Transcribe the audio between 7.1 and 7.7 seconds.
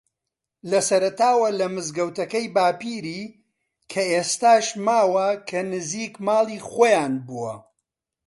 بووە